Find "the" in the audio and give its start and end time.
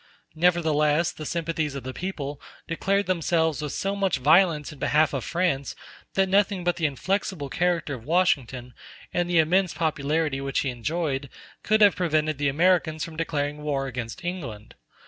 1.11-1.27, 1.83-1.93, 6.77-6.87, 9.29-9.37, 12.39-12.49